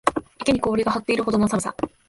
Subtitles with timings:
[0.41, 1.75] 池に氷が張っているほどの寒さ